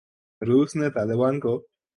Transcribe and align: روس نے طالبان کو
روس 0.41 0.75
نے 0.75 0.89
طالبان 0.89 1.39
کو 1.39 1.61